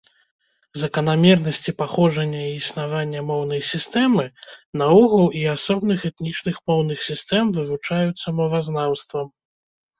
Заканамернасці 0.83 1.71
паходжання 1.81 2.41
і 2.45 2.55
існавання 2.61 3.19
моўнай 3.29 3.61
сістэмы 3.71 4.25
наогул 4.83 5.25
і 5.43 5.47
асобных 5.55 5.99
этнічных 6.13 6.55
моўных 6.75 6.97
сістэм 7.13 7.45
вывучаюцца 7.63 8.27
мовазнаўствам. 8.43 9.27